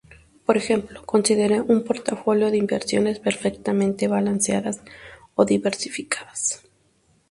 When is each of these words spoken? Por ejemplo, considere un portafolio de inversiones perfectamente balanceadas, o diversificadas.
Por 0.47 0.57
ejemplo, 0.57 1.05
considere 1.05 1.61
un 1.61 1.83
portafolio 1.83 2.49
de 2.49 2.57
inversiones 2.57 3.19
perfectamente 3.19 4.07
balanceadas, 4.07 4.81
o 5.35 5.45
diversificadas. 5.45 6.63